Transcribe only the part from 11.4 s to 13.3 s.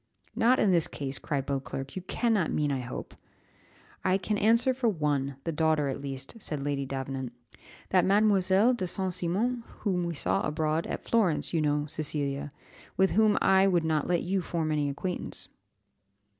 you know, Cecilia, with